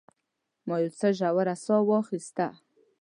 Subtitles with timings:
[0.67, 2.47] ما یو څه ژوره ساه واخیسته.